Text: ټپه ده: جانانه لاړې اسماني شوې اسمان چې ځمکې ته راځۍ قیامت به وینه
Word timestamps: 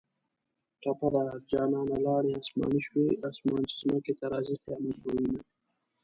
ټپه 0.81 1.07
ده: 1.13 1.23
جانانه 1.49 1.97
لاړې 2.05 2.31
اسماني 2.41 2.81
شوې 2.87 3.07
اسمان 3.29 3.61
چې 3.69 3.73
ځمکې 3.81 4.13
ته 4.19 4.25
راځۍ 4.31 4.55
قیامت 4.63 4.97
به 5.03 5.11
وینه 5.15 5.41